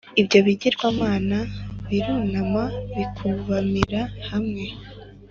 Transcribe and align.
Ibyo 0.21 0.39
bigirwamana 0.45 1.37
birunama 1.87 2.63
bikubamira 2.95 4.01
hamwe 4.29 4.65